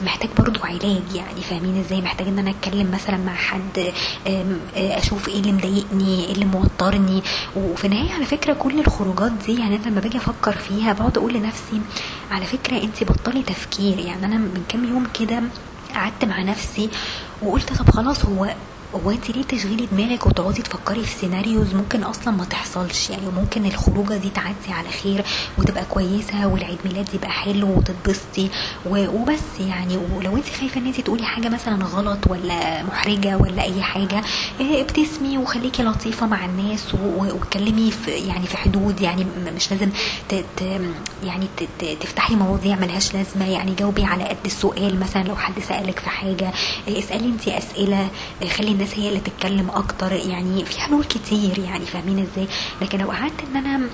محتاج 0.05 0.29
برضو 0.38 0.60
علاج 0.63 1.15
يعني 1.15 1.41
فاهمين 1.50 1.79
إزاي؟ 1.79 2.01
محتاج 2.01 2.27
إن 2.27 2.39
أنا 2.39 2.50
أتكلم 2.50 2.91
مثلا 2.91 3.17
مع 3.17 3.34
حد 3.36 3.93
آه، 4.27 4.46
أشوف 4.75 5.27
إيه 5.29 5.39
اللي 5.39 5.51
مضايقني 5.51 6.25
إيه 6.25 6.31
اللي 6.34 6.46
موترني. 6.46 7.22
وفي 7.55 7.86
النهاية 7.86 8.13
على 8.13 8.25
فكرة 8.25 8.53
كل 8.53 8.79
الخروجات 8.79 9.31
دي 9.31 9.60
يعني 9.60 9.75
أنا 9.75 9.86
لما 9.86 10.00
باجي 10.01 10.17
أفكر 10.17 10.51
فيها 10.58 10.93
بقعد 10.93 11.17
أقول 11.17 11.34
لنفسي 11.34 11.81
على 12.31 12.46
فكرة 12.46 12.84
أنت 12.84 13.03
بطلي 13.03 13.41
تفكير. 13.43 14.00
يعني 14.00 14.25
أنا 14.25 14.38
من 14.38 14.63
كام 14.70 14.86
يوم 14.86 15.08
كده 15.20 15.41
قعدت 15.96 16.25
مع 16.25 16.41
نفسي 16.41 16.89
وقلت 17.41 17.74
طب 17.74 17.89
خلاص 17.89 18.25
هو 18.25 18.53
هو 18.95 19.12
انت 19.12 19.29
ليه 19.29 19.43
تشغلي 19.43 19.88
دماغك 19.91 20.27
وتقعدي 20.27 20.62
تفكري 20.62 21.03
في 21.03 21.19
سيناريوز 21.19 21.74
ممكن 21.75 22.03
أصلا 22.03 22.33
ما 22.33 22.45
تحصلش؟ 22.45 23.10
يعني 23.10 23.25
ممكن 23.41 23.65
الخروجة 23.65 24.13
دي 24.17 24.29
تعدي 24.29 24.71
على 24.74 24.89
خير 24.89 25.24
وتبقى 25.57 25.86
كويسة 25.89 26.48
والعيد 26.48 26.77
ميلاد 26.86 27.10
يبقى 27.13 27.29
حلو 27.29 27.67
وتتبسطي 27.77 28.50
وبس 28.89 29.60
يعني. 29.60 29.98
ولو 30.15 30.38
انت 30.38 30.45
خايفة 30.60 30.81
ان 30.81 30.86
انت 30.88 31.01
تقولي 31.01 31.24
حاجة 31.25 31.50
مثلا 31.50 31.86
غلط 31.86 32.19
ولا 32.27 32.83
محرجة 32.83 33.38
ولا 33.38 33.62
أي 33.63 33.81
حاجة 33.81 34.21
آه، 34.62 34.81
ابتسمي 34.81 35.38
وخليكي 35.38 35.83
لطيفة 35.83 36.25
مع 36.27 36.45
الناس 36.45 36.95
واتكلمي 36.95 37.91
في 37.91 38.12
يعني 38.12 38.48
في 38.48 38.57
حدود. 38.57 39.01
يعني 39.01 39.25
مش 39.55 39.71
لازم 39.71 39.89
ت 40.29 40.36
ت 40.57 40.62
يعني 41.24 41.48
تفتحي 42.01 42.36
مواضيع 42.36 42.75
ملهاش 42.75 43.13
لازمة. 43.13 43.50
يعني 43.51 43.74
جاوبي 43.75 44.03
على 44.03 44.24
قد 44.24 44.38
السؤال. 44.45 45.00
مثلا 45.00 45.24
لو 45.24 45.36
حد 45.36 45.53
سألك 45.69 46.00
في 46.00 46.10
حاجة 46.10 46.48
آه، 46.88 47.00
اسألي 47.00 47.25
انت 47.25 47.48
أسئلة. 47.48 48.07
آه، 48.43 48.48
خلي 48.48 48.80
الناس 48.81 49.00
هي 49.00 49.09
اللي 49.09 49.19
تتكلم 49.19 49.69
أكتر 49.69 50.11
يعني 50.11 50.65
في 50.65 50.79
حلول 50.79 51.03
كتير 51.03 51.59
يعني 51.59 51.85
فاهمين 51.85 52.19
إزاي؟ 52.19 52.47
لكن 52.81 53.00
لو 53.00 53.11
قعدت 53.11 53.41
إن 53.51 53.57
أنا 53.65 53.89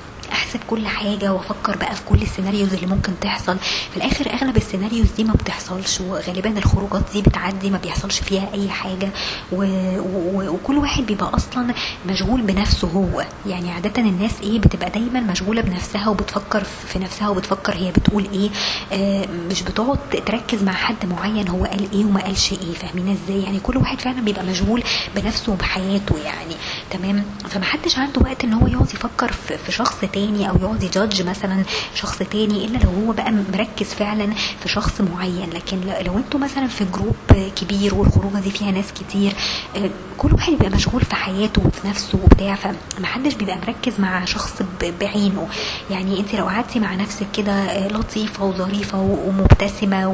احسب 0.47 0.59
كل 0.67 0.87
حاجة 0.87 1.33
وافكر 1.33 1.77
بقى 1.77 1.95
في 1.95 2.01
كل 2.09 2.21
ال 2.21 2.26
scenarios 2.26 2.73
اللي 2.73 2.87
ممكن 2.87 3.11
تحصل. 3.21 3.57
في 3.91 3.97
الآخر 3.97 4.33
أغلب 4.33 4.57
ال 4.57 4.62
scenarios 4.62 5.11
دي 5.11 5.23
ما 5.23 5.33
بتحصلش 5.33 6.01
وغالبا 6.01 6.57
الخروجات 6.57 7.01
دي 7.13 7.21
بتعدي 7.21 7.69
ما 7.69 7.77
بيحصلش 7.77 8.19
فيها 8.19 8.49
أي 8.53 8.69
حاجة. 8.69 9.09
و... 9.51 9.63
و... 9.99 10.49
وكل 10.49 10.77
واحد 10.77 11.03
بيبقى 11.05 11.31
أصلا 11.35 11.73
مشغول 12.05 12.41
بنفسه 12.41 12.87
هو. 12.87 13.25
يعني 13.45 13.71
عادة 13.71 14.01
الناس 14.01 14.31
إيه 14.43 14.59
بتبقى 14.59 14.89
دايما 14.89 15.19
مشغولة 15.19 15.61
بنفسها 15.61 16.09
وبتفكر 16.09 16.63
في 16.63 16.99
نفسها 16.99 17.29
وبتفكر 17.29 17.73
هي 17.75 17.91
بتقول 17.91 18.27
إيه. 18.33 18.49
آه 18.93 19.27
مش 19.49 19.61
بتقعد 19.61 19.99
تركز 20.25 20.63
مع 20.63 20.73
حد 20.73 21.05
معين 21.05 21.47
هو 21.47 21.65
قال 21.65 21.91
إيه 21.93 22.05
وما 22.05 22.21
قالش 22.23 22.51
إيه. 22.51 22.73
فاهمين 22.73 23.17
إزاي؟ 23.23 23.43
يعني 23.43 23.59
كل 23.59 23.77
واحد 23.77 23.99
فعلا 24.01 24.21
بيبقى 24.21 24.45
مشغول 24.45 24.83
بنفسه 25.15 25.51
وبحياته 25.51 26.17
يعني. 26.25 26.55
تمام؟ 26.91 27.23
فمحدش 27.49 27.97
عنده 27.99 28.21
وقت 28.21 28.43
إن 28.43 28.53
هو 28.53 28.67
يقعد 28.67 28.93
يفكر 28.93 29.31
في 29.65 29.71
شخص 29.71 29.97
تاني 30.13 30.36
أو 30.45 30.55
يقعد 30.61 30.83
يجادج 30.83 31.21
مثلا 31.21 31.63
شخص 31.95 32.17
تاني 32.17 32.65
إلا 32.65 32.77
لو 32.77 32.89
هو 32.89 33.11
بقى 33.13 33.31
مركز 33.53 33.87
فعلا 33.93 34.33
في 34.63 34.69
شخص 34.69 35.01
معين. 35.01 35.49
لكن 35.49 35.79
لو 36.05 36.17
أنتوا 36.17 36.39
مثلا 36.39 36.67
في 36.67 36.85
جروب 36.93 37.15
كبير 37.55 37.95
والخروجة 37.95 38.37
دي 38.39 38.51
فيها 38.51 38.71
ناس 38.71 38.85
كتير 38.93 39.33
آه، 39.75 39.89
كل 40.17 40.33
واحد 40.33 40.51
بيبقى 40.53 40.69
مشغول 40.69 41.01
في 41.01 41.15
حياته 41.15 41.61
وفي 41.65 41.87
نفسه 41.87 42.19
وبتاع 42.23 42.55
فمحدش 42.55 43.33
بيبقى 43.33 43.57
مركز 43.67 43.99
مع 43.99 44.25
شخص 44.25 44.53
بعينه. 45.01 45.47
يعني 45.91 46.19
انت 46.19 46.35
لو 46.35 46.45
قعدتي 46.45 46.79
مع 46.79 46.95
نفسك 46.95 47.25
كده 47.33 47.51
آه، 47.51 47.87
لطيفة 47.87 48.45
وظريفة 48.45 48.97
ومبتسمة 49.27 50.07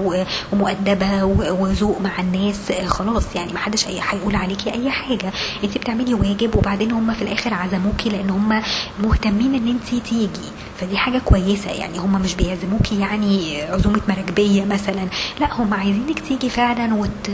ومؤدبة 0.53 1.23
وذوق 1.23 2.01
مع 2.01 2.19
الناس 2.19 2.71
آه، 2.71 2.85
خلاص. 2.85 3.35
يعني 3.35 3.53
محدش 3.53 3.87
هيقول 3.87 4.35
عليكي 4.35 4.73
أي 4.73 4.91
حاجة. 4.91 5.31
انت 5.63 5.77
بتعملي 5.77 6.13
واجب 6.13 6.55
وبعدين 6.55 6.91
هم 6.91 7.13
في 7.13 7.21
الآخر 7.21 7.53
عزموكي 7.53 8.09
لأن 8.09 8.29
هم 8.29 8.61
مهتمين 9.03 9.55
إن 9.55 9.67
انت 9.67 10.03
تيجي 10.13 10.50
فدي 10.79 10.98
حاجة 10.98 11.17
كويسة. 11.17 11.72
يعني 11.72 11.98
هم 11.98 12.22
مش 12.22 12.36
بيعزموكي 12.36 13.00
يعني 13.00 13.62
عزومة 13.62 14.01
مراكبية 14.10 14.65
مثلا. 14.65 15.08
لا 15.39 15.53
هم 15.53 15.74
عايزينك 15.74 16.20
تيجي 16.20 16.50
فعلا 16.50 16.93
وت 16.93 17.29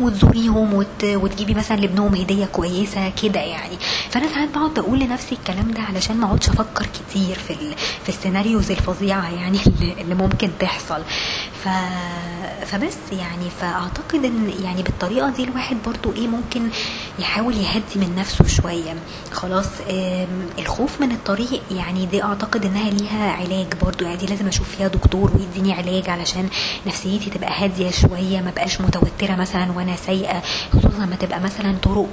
وتزوريهم 0.00 0.74
وت... 0.74 1.04
وتجيبي 1.04 1.54
مثلا 1.54 1.76
لابنهم 1.76 2.14
هدية 2.14 2.44
كويسة 2.44 3.12
كده 3.22 3.40
يعني. 3.40 3.76
فأنا 4.10 4.28
ساعات 4.28 4.48
بقعد 4.54 4.78
أقول 4.78 4.98
لنفسي 5.00 5.34
الكلام 5.34 5.70
ده 5.70 5.80
علشان 5.82 6.16
ما 6.16 6.26
أقعدش 6.26 6.48
أفكر 6.48 6.86
كتير 6.86 7.38
في 7.38 7.52
ال... 7.52 7.74
في 8.02 8.08
السيناريوز 8.08 8.70
الفظيعة 8.70 9.30
يعني 9.34 9.58
اللي 9.66 9.94
اللي 10.02 10.14
ممكن 10.14 10.50
تحصل. 10.60 11.02
فبس 12.66 12.96
يعني 13.12 13.50
فأعتقد 13.60 14.24
إن 14.24 14.52
يعني 14.64 14.82
بالطريقة 14.82 15.30
دي 15.30 15.44
الواحد 15.44 15.76
برضو 15.86 16.12
إيه 16.12 16.28
ممكن 16.28 16.68
يحاول 17.18 17.54
يهدي 17.56 17.96
من 18.06 18.14
نفسه 18.18 18.46
شوية. 18.46 18.94
خلاص 19.32 19.66
الخوف 20.58 21.00
من 21.00 21.12
الطريق 21.12 21.62
يعني 21.70 22.06
دي 22.06 22.22
أعتقد 22.22 22.64
إنها 22.64 22.90
ليها 22.90 23.32
علاج 23.32 23.66
برضو. 23.82 24.04
يعني 24.04 24.16
دي 24.16 24.26
لازم 24.26 24.48
أشوف 24.48 24.76
فيها 24.76 24.88
دكتور 24.88 25.30
ويديني 25.36 25.72
علاج 25.72 26.10
علشان 26.10 26.48
نفسيتي 26.86 27.30
تبقى 27.30 27.64
هادية 27.64 27.90
شوية 27.90 28.40
ما 28.40 28.50
بقاش 28.56 28.80
متوترة 28.80 29.36
مثلا 29.36 29.72
وأنا 29.72 29.96
سايقة 29.96 30.42
خصوصا 30.72 30.98
لما 30.98 31.16
تبقى 31.16 31.40
مثلا 31.40 31.74
طرق 31.82 32.08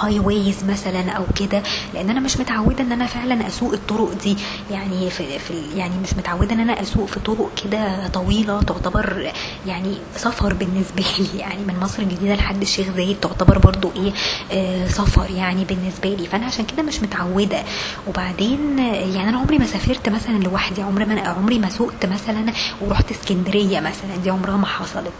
هاي 0.00 0.18
ويز 0.18 0.64
مثلا 0.64 1.10
أو 1.10 1.24
كده 1.36 1.62
لأن 1.94 2.10
أنا 2.10 2.20
مش 2.20 2.36
متعودة 2.36 2.84
إن 2.84 2.92
أنا 2.92 3.06
فعلا 3.06 3.46
أسوق 3.46 3.72
الطرق 3.72 4.12
دي. 4.22 4.36
يعني 4.70 5.10
في, 5.10 5.38
في 5.38 5.54
يعني 5.76 5.94
مش 6.02 6.14
متعودة 6.14 6.52
إن 6.54 6.60
أنا 6.60 6.82
أسوق 6.82 7.06
في 7.06 7.20
طرق 7.20 7.50
كده 7.64 8.08
طويلة 8.08 8.62
تعتبر 8.62 9.32
يعني 9.66 9.94
سفر 10.16 10.54
بالنسبة 10.54 11.04
لي. 11.18 11.38
يعني 11.42 11.64
من 11.68 11.76
مصر 11.80 12.02
الجديدة 12.02 12.34
لحد 12.34 12.62
الشيخ 12.62 12.86
زايد 12.96 13.16
تعتبر 13.20 13.58
برضو 13.58 13.90
إيه 13.96 14.12
آه 14.52 14.86
سفر 14.88 15.30
يعني 15.30 15.64
بالنسبة 15.64 16.08
لي. 16.08 16.26
فأنا 16.26 16.46
عشان 16.46 16.64
كده 16.64 16.82
مش 16.82 17.00
متعودة. 17.02 17.62
وبعدين 18.08 18.78
يعني 18.78 19.28
أنا 19.28 19.38
عمري 19.38 19.58
ما 19.58 19.66
سافرت 19.66 20.08
مثلا 20.08 20.38
لوحدي. 20.38 20.82
عمري 20.82 21.04
ما 21.04 21.20
عمري 21.28 21.58
ما 21.58 21.68
سوقت 21.70 22.06
مثلا 22.06 22.52
ورحت 22.80 23.10
اسكندرية 23.10 23.80
مثلا. 23.80 24.16
دي 24.22 24.30
عمرها 24.30 24.56
ما 24.56 24.66
حصلت. 24.66 25.12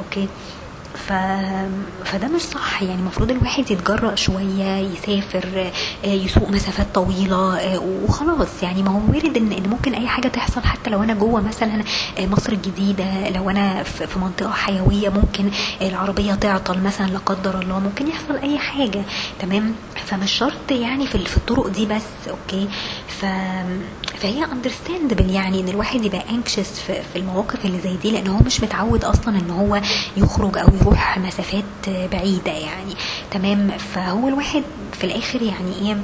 أوكي؟ 0.00 0.28
ف... 0.94 1.12
فده 2.04 2.28
مش 2.28 2.40
صح. 2.42 2.82
يعني 2.82 2.94
المفروض 3.00 3.30
الواحد 3.30 3.70
يتجرأ 3.70 4.14
شوية 4.14 4.76
يسافر 4.76 5.70
آه، 6.04 6.08
يسوق 6.08 6.50
مسافات 6.50 6.86
طويلة 6.94 7.58
آه، 7.58 7.78
وخلاص. 7.78 8.62
يعني 8.62 8.82
ما 8.82 8.90
هو 8.90 9.00
وارد 9.12 9.36
ان 9.36 9.52
إن 9.52 9.70
ممكن 9.70 9.94
أي 9.94 10.08
حاجة 10.08 10.28
تحصل. 10.28 10.60
حتى 10.62 10.90
لو 10.90 11.02
أنا 11.02 11.14
جوه 11.14 11.40
مثلا 11.40 11.82
آه، 12.18 12.26
مصر 12.26 12.52
الجديدة 12.52 13.28
لو 13.30 13.50
أنا 13.50 13.82
في 13.82 14.18
منطقة 14.18 14.50
حيوية 14.50 15.08
ممكن 15.08 15.50
العربية 15.82 16.34
تعطل 16.34 16.80
مثلا 16.82 17.06
لا 17.06 17.18
قدر 17.18 17.58
الله. 17.60 17.78
ممكن 17.80 18.08
يحصل 18.08 18.36
أي 18.36 18.58
حاجة. 18.58 19.02
تمام؟ 19.40 19.74
فمش 20.06 20.32
شرط 20.32 20.70
يعني 20.70 21.06
في 21.06 21.36
الطرق 21.36 21.66
دي 21.68 21.86
بس. 21.86 22.02
okay؟ 22.30 22.68
ف 23.08 23.24
فهي 24.20 24.44
understandable 24.44 25.30
يعني 25.30 25.60
إن 25.60 25.68
الواحد 25.68 26.04
يبقى 26.04 26.22
anxious 26.30 26.80
في, 26.80 27.02
المواقف 27.16 27.64
اللي 27.64 27.80
زي 27.80 27.96
دي 27.96 28.10
لأن 28.10 28.26
هو 28.26 28.38
مش 28.46 28.60
متعود 28.62 29.04
أصلا 29.04 29.38
إن 29.38 29.50
هو 29.50 29.80
يخرج 30.16 30.58
أو 30.58 30.68
يروح 30.80 31.18
مسافات 31.18 31.88
بعيدة 32.12 32.52
يعني. 32.52 32.94
تمام؟ 33.30 33.70
فهو 33.78 34.28
الواحد 34.28 34.62
في 34.92 35.04
الآخر 35.04 35.42
يعني 35.42 35.74
إيه 35.82 35.96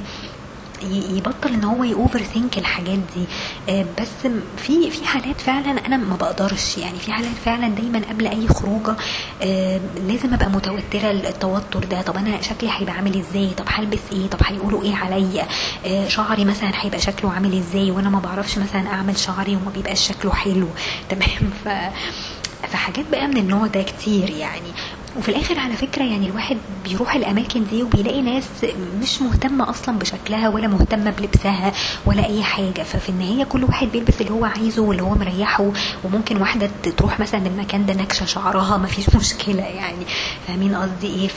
يبطل 0.83 1.53
إن 1.53 1.63
هو 1.63 1.83
ي 1.83 2.23
overthink 2.23 2.57
الحاجات 2.57 2.99
دي. 3.15 3.25
آه، 3.69 3.85
بس 4.01 4.31
في 4.57 4.91
في 4.91 5.05
حالات 5.07 5.41
فعلا 5.41 5.85
أنا 5.85 5.97
ما 5.97 6.15
بقدرش. 6.15 6.77
يعني 6.77 6.99
في 6.99 7.11
حالات 7.11 7.31
فعلا 7.45 7.67
دايما 7.67 8.01
قبل 8.09 8.27
أي 8.27 8.47
خروجة 8.47 8.95
آه، 9.41 9.79
لازم 10.07 10.33
أبقى 10.33 10.49
متوترة 10.49 11.11
التوتر 11.11 11.83
ده. 11.83 12.01
طب 12.01 12.17
أنا 12.17 12.41
شكلي 12.41 12.69
هيبقى 12.73 12.93
عامل 12.93 13.19
إزاي؟ 13.19 13.49
طب 13.57 13.65
هلبس 13.67 13.99
إيه؟ 14.11 14.27
طب 14.27 14.39
هيقولوا 14.43 14.83
إيه 14.83 14.95
عليا؟ 14.95 15.45
آه، 15.85 16.07
شعري 16.07 16.45
مثلا 16.45 16.71
هيبقى 16.75 16.99
شكله 16.99 17.31
عامل 17.33 17.57
إزاي؟ 17.57 17.91
وأنا 17.91 18.09
ما 18.09 18.19
بعرفش 18.19 18.57
مثلا 18.57 18.87
أعمل 18.87 19.17
شعري 19.17 19.55
وما 19.55 19.71
بيبقاش 19.75 20.07
شكله 20.07 20.33
حلو. 20.33 20.67
تمام؟ 21.09 21.51
ف 21.65 21.69
فحاجات 22.71 23.05
بقى 23.11 23.27
من 23.27 23.37
النوع 23.37 23.67
ده 23.67 23.81
كتير 23.81 24.29
يعني. 24.29 24.71
وفي 25.17 25.29
الآخر 25.29 25.59
على 25.59 25.75
فكرة 25.75 26.03
يعني 26.03 26.29
الواحد 26.29 26.57
بيروح 26.83 27.15
الأماكن 27.15 27.63
دي 27.63 27.83
وبيلاقي 27.83 28.21
ناس 28.21 28.43
مش 29.01 29.21
مهتمة 29.21 29.69
أصلا 29.69 29.99
بشكلها 29.99 30.49
ولا 30.49 30.67
مهتمة 30.67 31.11
بلبسها 31.11 31.73
ولا 32.05 32.25
أي 32.25 32.43
حاجة. 32.43 32.83
ففي 32.83 33.09
النهاية 33.09 33.43
كل 33.43 33.63
واحد 33.63 33.87
بيلبس 33.87 34.21
اللي 34.21 34.31
هو 34.31 34.45
عايزه 34.45 34.81
واللي 34.81 35.03
هو 35.03 35.15
مريحه 35.15 35.71
وممكن 36.03 36.37
واحدة 36.37 36.69
تروح 36.97 37.19
مثلا 37.19 37.47
المكان 37.47 37.85
ده 37.85 37.93
نكشة 37.93 38.25
شعرها 38.25 38.77
ما 38.83 38.87
فيش 38.87 39.15
مشكلة 39.15 39.63
يعني. 39.63 40.05
فاهمين 40.47 40.75
قصدي 40.75 41.07
إيه. 41.07 41.27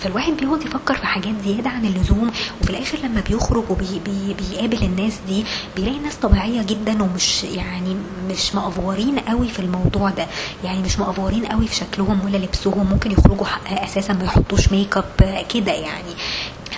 فالواحد 0.00 0.32
بيقعد 0.32 0.62
يفكر 0.62 0.94
في 0.94 1.06
حاجات 1.06 1.34
زيادة 1.44 1.70
عن 1.70 1.84
اللزوم 1.84 2.30
وفي 2.62 2.70
الآخر 2.70 2.98
لما 2.98 3.22
بيخرج 3.28 3.64
وبيقابل 3.70 4.76
وبي... 4.76 4.86
الناس 4.86 5.18
دي 5.28 5.44
بيلاقي 5.76 5.98
ناس 5.98 6.14
طبيعية 6.16 6.62
جدا 6.62 7.02
ومش 7.02 7.44
يعني 7.44 7.96
مش 8.30 8.54
مأفورين 8.54 9.18
قوي 9.18 9.48
في 9.48 9.58
الموضوع 9.58 10.10
ده. 10.10 10.26
يعني 10.64 10.82
مش 10.82 10.98
مأفورين 10.98 11.46
قوي 11.46 11.66
في 11.66 11.74
شكلهم 11.74 12.20
ولا 12.24 12.36
لبسهم. 12.36 12.86
ممكن 12.90 13.19
يخرجوا 13.20 13.46
أساسا 13.84 14.12
ما 14.12 14.24
يحطوش 14.24 14.72
make 14.72 14.96
up 14.96 15.04
كده 15.54 15.72
يعني. 15.72 16.14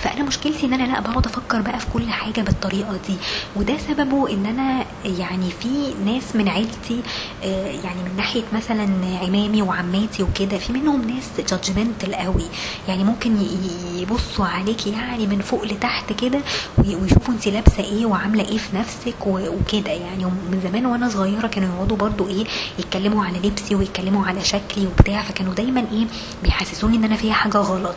فأنا 0.02 0.22
مشكلتي 0.24 0.66
إن 0.66 0.72
أنا 0.72 0.92
لأ 0.92 1.00
بقعد 1.00 1.26
أفكر 1.26 1.60
بقى 1.60 1.80
في 1.80 1.86
كل 1.92 2.10
حاجة 2.10 2.40
بالطريقة 2.40 2.98
دي. 3.08 3.16
وده 3.56 3.74
سببه 3.88 4.30
إن 4.32 4.46
أنا 4.46 4.84
يعني 5.04 5.50
في 5.50 5.68
ناس 6.04 6.36
من 6.36 6.48
عيلتي 6.48 7.00
يعني 7.84 8.02
من 8.08 8.16
ناحية 8.16 8.42
مثلا 8.52 8.82
عمامي 9.22 9.62
وعماتي 9.62 10.22
وكده 10.22 10.58
في 10.58 10.72
منهم 10.72 11.10
ناس 11.10 11.46
جادجمنتال 11.50 12.14
قوي. 12.14 12.44
يعني 12.88 13.04
ممكن 13.04 13.36
يبصوا 13.94 14.44
عليكي 14.46 14.90
يعني 14.90 15.26
من 15.26 15.38
فوق 15.40 15.64
لتحت 15.64 16.12
كده 16.12 16.40
ويشوفوا 16.78 17.34
انت 17.34 17.48
لابسة 17.48 17.84
إيه 17.84 18.06
وعاملة 18.06 18.44
إيه 18.48 18.58
في 18.58 18.76
نفسك 18.76 19.26
وكده 19.26 19.90
يعني. 19.90 20.24
من 20.24 20.60
زمان 20.64 20.86
وأنا 20.86 21.08
صغيرة 21.08 21.46
كانوا 21.46 21.74
يقعدوا 21.76 21.96
برضو 21.96 22.28
إيه 22.28 22.44
يتكلموا 22.78 23.24
على 23.24 23.38
لبسي 23.38 23.74
ويتكلموا 23.74 24.26
على 24.26 24.44
شكلي 24.44 24.86
وبتاع 24.86 25.22
فكانوا 25.22 25.54
دايما 25.54 25.84
إيه 25.92 26.06
بيحسسوني 26.42 26.96
إن 26.96 27.04
أنا 27.04 27.16
فيها 27.16 27.32
حاجة 27.34 27.58
غلط. 27.58 27.96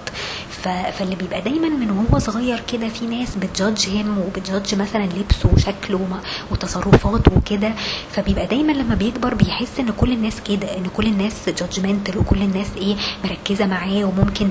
فاللي 0.94 1.16
بيبقى 1.16 1.42
دايما 1.42 1.70
من 1.70 1.90
وهو 1.98 2.20
صغير 2.20 2.60
كده 2.72 2.90
في 2.90 3.06
ناس 3.06 3.36
بتجادج 3.36 3.90
هيم 3.90 4.18
وبتجادج 4.18 4.76
مثلا 4.76 5.04
لبسه 5.06 5.50
وشكله 5.54 6.08
وتصرفاته 6.52 7.32
وكده. 7.38 7.74
فبيبقى 8.12 8.46
دايما 8.48 8.72
لما 8.72 8.96
بيكبر 8.96 9.34
بيحس 9.34 9.80
إن 9.80 9.92
كل 9.92 10.12
الناس 10.12 10.42
كده 10.42 10.78
إن 10.78 10.84
كل 10.98 11.06
الناس 11.08 11.50
judgmental 11.50 12.18
وكل 12.18 12.42
الناس 12.42 12.68
إيه 12.78 12.96
مركزة 13.24 13.66
معاه 13.66 14.04
وممكن 14.04 14.48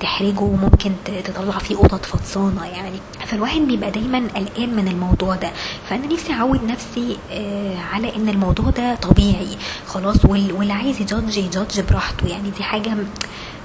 تحرجه 0.00 0.40
وممكن 0.40 0.92
تطلع 1.24 1.58
فيه 1.58 1.76
قطط 1.76 2.04
فطسانة 2.06 2.64
يعني. 2.66 2.98
فالواحد 3.26 3.60
بيبقى 3.60 3.90
دايما 3.90 4.18
قلقان 4.36 4.76
من 4.76 4.88
الموضوع 4.88 5.34
ده. 5.36 5.50
فأنا 5.88 6.06
نفسي 6.06 6.32
أعود 6.32 6.64
نفسي 6.64 7.16
آه 7.30 7.78
على 7.78 8.16
إن 8.16 8.28
الموضوع 8.28 8.70
ده 8.70 8.94
طبيعي 8.94 9.56
خلاص 9.86 10.24
واللي 10.24 10.72
عايز 10.72 11.00
ي 11.00 11.06
judge 11.06 11.36
ي 11.38 11.45
judge 11.45 11.80
براحته 11.80 12.26
يعني. 12.26 12.50
دي 12.50 12.62
حاجة 12.62 12.96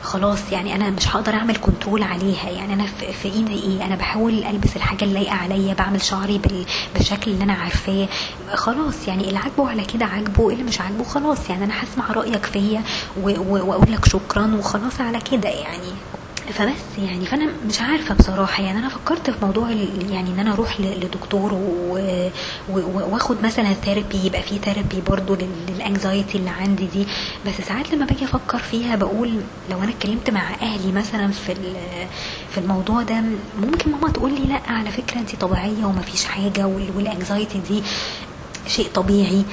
خلاص 0.02 0.52
يعني 0.52 0.76
أنا 0.76 0.90
مش 0.90 1.16
هقدر 1.16 1.34
أعمل 1.34 1.56
control 1.58 2.04
عليها. 2.04 2.50
يعني 2.50 2.74
أنا 2.74 2.86
في 3.22 3.26
إيدي 3.30 3.54
إيه؟ 3.54 3.86
أنا 3.86 3.96
بحاول 3.96 4.44
ألبس 4.44 4.76
الحاجة 4.76 5.04
اللي 5.04 5.14
لايقه 5.14 5.36
عليا 5.36 5.74
بعمل 5.74 6.02
شعري 6.02 6.42
بالشكل 6.94 7.32
اللي 7.32 7.44
أنا 7.44 7.54
عارفاه. 7.54 8.08
خلاص 8.56 9.08
يعني 9.08 9.28
اللي 9.28 9.40
عاجبه 9.40 9.70
على 9.70 9.86
كده 9.86 10.06
عاجبه 10.06 10.50
اللي 10.50 10.64
مش 10.64 10.82
عاجبه 10.82 11.04
خلاص. 11.04 11.50
يعني 11.50 11.64
أنا 11.64 11.74
هسمع 11.84 12.12
رأيك 12.12 12.46
فيا 12.46 12.84
وأقول 13.24 13.92
لك 13.92 14.06
شكرا 14.06 14.56
وخلاص 14.60 15.02
على 15.02 15.20
كده 15.32 15.50
يعني. 15.50 15.92
فبس 16.52 16.98
يعني 16.98 17.26
فأنا 17.26 17.52
مش 17.68 17.82
عارفة 17.82 18.16
بصراحة 18.16 18.64
يعني 18.64 18.80
أنا 18.80 18.90
فكرت 18.90 19.30
في 19.30 19.46
موضوع 19.46 19.70
يعني 20.12 20.30
إن 20.32 20.40
أنا 20.40 20.54
أروح 20.54 20.80
لدكتور 20.82 21.54
وآخد 22.70 23.38
مثلا 23.44 23.74
therapy 23.74 24.26
يبقى 24.26 24.42
في 24.42 24.58
therapy 24.58 25.02
برضو 25.08 25.38
لل 25.70 25.85
anxiety 25.85 26.38
اللي 26.38 26.50
عندي 26.50 26.86
دي. 26.86 27.06
بس 27.48 27.66
ساعات 27.68 27.94
لما 27.94 28.06
باجي 28.06 28.26
أفكر 28.26 28.58
فيها 28.58 28.96
بقول 28.96 29.30
لو 29.72 29.78
أنا 29.84 29.90
اتكلمت 29.92 30.30
مع 30.30 30.54
أهلي 30.62 30.92
مثلا 30.92 31.32
في 31.32 31.56
في 32.52 32.58
الموضوع 32.58 33.02
ده 33.02 33.24
ممكن 33.62 33.92
ماما 33.92 34.10
تقول 34.10 34.32
لي 34.34 34.46
لأ 34.48 34.62
على 34.68 34.92
فكرة 34.92 35.20
انت 35.20 35.36
طبيعية 35.36 35.86
ومفيش 35.86 36.26
حاجة 36.26 36.66
والانكزايتي 36.96 37.62
دي 37.70 37.84
شيء 38.68 38.88
طبيعي. 38.94 39.44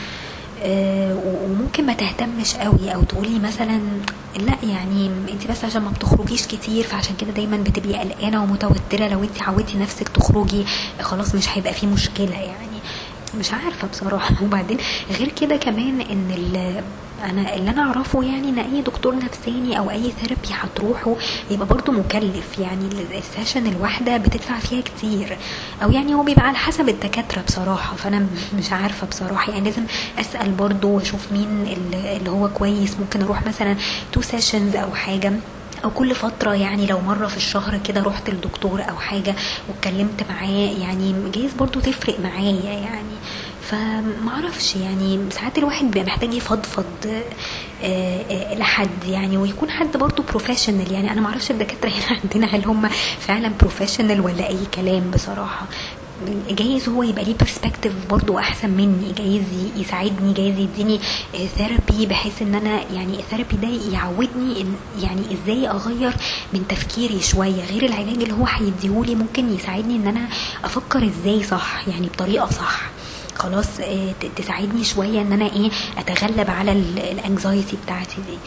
وممكن 0.65 1.87
ما 1.87 1.93
تهتمش 1.93 2.55
قوي 2.55 2.95
أو 2.95 3.03
تقولي 3.03 3.39
مثلا 3.39 3.81
لا 4.37 4.55
يعني 4.63 5.11
انت 5.33 5.51
بس 5.51 5.65
عشان 5.65 5.83
ما 5.83 5.91
بتخرجيش 5.91 6.47
كتير 6.47 6.85
فعشان 6.85 7.17
كده 7.21 7.31
دايما 7.31 7.57
بتبقي 7.57 7.99
قلقانة 7.99 8.43
ومتوترة. 8.43 9.09
لو 9.09 9.23
انت 9.25 9.43
عودتي 9.43 9.79
نفسك 9.79 10.09
تخرجي 10.09 10.65
خلاص 11.01 11.35
مش 11.35 11.49
هيبقى 11.49 11.73
في 11.73 11.87
مشكلة 11.87 12.35
يعني. 12.41 12.79
مش 13.39 13.53
عارفة 13.53 13.89
بصراحة. 13.89 14.35
وبعدين 14.45 14.79
غير 15.19 15.29
كده 15.41 15.57
كمان 15.57 16.01
إن 16.01 16.31
أنا 17.25 17.55
اللي 17.55 17.71
أنا 17.71 17.83
أعرفه 17.83 18.23
يعني 18.23 18.49
إن 18.49 18.59
أي 18.59 18.83
دكتور 18.83 19.17
نفساني 19.17 19.79
أو 19.79 19.91
أي 19.91 20.11
therapy 20.21 20.49
هتروحه 20.53 21.17
بيبقى 21.51 21.67
برضه 21.67 21.93
مكلف. 21.93 22.59
يعني 22.59 22.85
ال- 22.87 23.17
ال 23.19 23.25
session 23.25 23.67
الواحدة 23.67 24.17
بتدفع 24.17 24.59
فيها 24.59 24.81
كتير. 24.81 25.37
أو 25.83 25.91
يعني 25.91 26.15
هو 26.15 26.23
بيبقى 26.23 26.47
على 26.47 26.57
حسب 26.57 26.89
الدكاترة 26.89 27.43
بصراحة. 27.43 27.97
فأنا 27.97 28.27
مش 28.59 28.73
عارفة 28.73 29.07
بصراحة. 29.07 29.53
يعني 29.53 29.65
لازم 29.65 29.83
أسأل 30.21 30.51
برضه 30.51 30.89
وأشوف 30.89 31.33
مين 31.33 31.63
ال- 31.77 31.95
اللي 32.17 32.31
هو 32.31 32.49
كويس. 32.49 32.97
ممكن 33.01 33.23
أروح 33.23 33.47
مثلا 33.47 33.77
two 34.13 34.21
sessions 34.23 34.77
أو 34.77 34.95
حاجة. 34.95 35.33
أو 35.85 35.91
كل 35.91 36.15
فترة 36.15 36.55
يعني 36.55 36.87
لو 36.87 37.01
مرة 37.01 37.27
في 37.27 37.37
الشهر 37.37 37.79
كده 37.85 38.03
رحت 38.03 38.31
للدكتور 38.31 38.83
أو 38.91 38.97
حاجة 38.97 39.35
واتكلمت 39.69 40.25
معاه. 40.31 40.71
يعني 40.81 41.15
جايز 41.35 41.53
برضو 41.53 41.81
تفرق 41.81 42.21
معايا 42.21 42.73
يعني. 42.73 43.15
فمعرفش 43.69 44.77
يعني 44.77 45.19
ساعات 45.31 45.59
الواحد 45.59 45.85
بيبقى 45.85 46.05
محتاج 46.07 46.35
يفضفض 46.35 46.85
آه، 47.07 47.23
آه، 48.31 48.55
لحد 48.55 49.05
يعني 49.09 49.37
ويكون 49.37 49.71
حد 49.71 49.97
برضو 49.97 50.23
professional 50.23 50.93
يعني 50.93 51.13
أنا 51.13 51.21
معرفش 51.21 51.51
الدكاترة 51.51 51.91
هنا 51.97 52.19
عندنا 52.25 52.47
هل 52.47 52.65
هم 52.65 52.89
فعلا 53.21 53.53
professional 53.61 54.21
ولا 54.21 54.49
أي 54.49 54.59
كلام 54.75 55.11
بصراحة. 55.11 55.67
جايز 56.51 56.89
هو 56.89 57.03
يبقى 57.03 57.25
ليه 57.25 57.35
perspective 57.41 57.93
برضو 58.11 58.39
أحسن 58.39 58.71
مني 58.71 59.13
جايز 59.19 59.45
يساعدني 59.77 60.33
جايز 60.33 60.59
يديني 60.59 61.01
therapy 61.57 62.07
بحيث 62.07 62.43
إن 62.43 62.55
أنا 62.55 62.83
يعني 62.93 63.19
ال 63.19 63.24
therapy 63.24 63.57
ده 63.57 63.93
يعودني 63.93 64.61
إن 64.61 64.75
يعني 65.03 65.23
إزاي 65.33 65.69
أغير 65.69 66.13
من 66.53 66.69
تفكيري 66.69 67.21
شوية. 67.21 67.65
غير 67.65 67.85
العلاج 67.85 68.23
اللي 68.23 68.35
هو 68.35 68.47
هيديهولي 68.47 69.15
ممكن 69.15 69.55
يساعدني 69.55 69.97
إن 69.97 70.07
أنا 70.07 70.29
أفكر 70.65 71.05
إزاي 71.05 71.43
صح 71.43 71.89
يعني 71.89 72.07
بطريقة 72.07 72.51
صح. 72.51 72.98
خلاص 73.39 73.81
آه، 73.81 74.13
تساعدني 74.37 74.85
شوية 74.85 75.21
إن 75.21 75.33
أنا 75.33 75.45
إيه 75.53 75.71
أتغلب 75.99 76.51
على 76.51 76.73
ال 76.73 76.86
anxiety 76.86 77.77
بتاعتي 77.85 78.17
دي. 78.17 78.39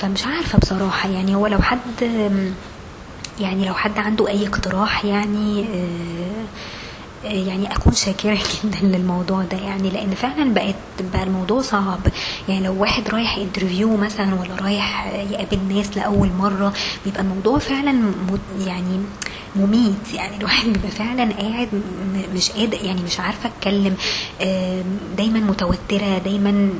فمش 0.00 0.26
عارفة 0.26 0.58
بصراحة 0.58 1.08
يعني 1.08 1.34
هو 1.34 1.46
لو 1.46 1.58
حد 1.62 2.02
يعني 3.40 3.68
لو 3.68 3.74
حد 3.74 3.98
عنده 3.98 4.28
أي 4.28 4.46
اقتراح 4.46 5.04
يعني 5.04 5.60
آه، 5.64 6.44
آه، 7.26 7.32
يعني 7.32 7.74
أكون 7.76 7.92
شاكرة 7.92 8.34
جدا 8.64 8.78
للموضوع 8.82 9.42
ده 9.42 9.56
يعني 9.58 9.90
لأن 9.90 10.10
فعلا 10.10 10.54
بقت 10.54 10.74
بقى 11.12 11.22
الموضوع 11.22 11.60
صعب. 11.62 12.00
يعني 12.48 12.66
لو 12.66 12.80
واحد 12.82 13.08
رايح 13.08 13.36
interview 13.36 13.96
مثلا 13.96 14.34
ولا 14.34 14.54
رايح 14.62 15.06
يقابل 15.30 15.58
ناس 15.74 15.96
لأول 15.96 16.30
مرة 16.38 16.72
بيبقى 17.04 17.20
الموضوع 17.20 17.58
فعلا 17.58 18.02
يعني 18.66 19.00
مميت. 19.56 20.14
يعني 20.14 20.36
الواحد 20.36 20.66
بيبقى 20.72 20.90
فعلا 20.90 21.32
قاعد 21.32 21.68
مش 22.34 22.50
قادر 22.50 22.78
يعني 22.84 23.02
مش 23.02 23.20
عارفة 23.20 23.48
أتكلم 23.48 23.96
دايما 25.16 25.40
متوترة 25.40 26.18
دايما 26.18 26.70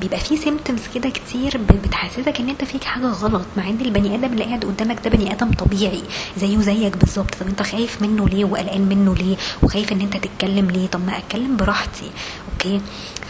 بيبقى 0.00 0.20
فيه 0.20 0.36
symptoms 0.36 0.80
كده 0.94 1.10
كتير 1.10 1.60
بتحسسك 1.84 2.40
إن 2.40 2.48
أنت 2.48 2.64
فيك 2.64 2.84
حاجة 2.84 3.06
غلط 3.06 3.46
مع 3.56 3.68
إن 3.68 3.80
البني 3.80 4.14
آدم 4.14 4.32
اللي 4.32 4.44
قاعد 4.44 4.64
قدامك 4.64 4.98
ده 5.04 5.10
بني 5.10 5.32
آدم 5.32 5.52
طبيعي 5.52 6.02
زيه 6.36 6.58
زيك 6.58 6.96
بالظبط. 6.96 7.34
طب 7.34 7.46
أنت 7.46 7.62
خايف 7.62 8.02
منه 8.02 8.28
ليه 8.28 8.44
وقلقان 8.44 8.80
منه 8.80 9.14
ليه؟ 9.14 9.36
وخايف 9.62 9.92
إن 9.92 10.00
أنت 10.00 10.16
تتكلم 10.16 10.70
ليه؟ 10.70 10.86
طب 10.86 11.06
ما 11.06 11.18
أتكلم 11.18 11.56
براحتي. 11.56 12.10
okay؟ 12.52 12.80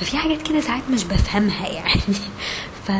ففي 0.01 0.17
حاجات 0.17 0.43
كده 0.43 0.61
ساعات 0.61 0.83
مش 0.91 1.05
بفهمها 1.05 1.69
يعني. 1.69 2.01
ف... 2.87 2.93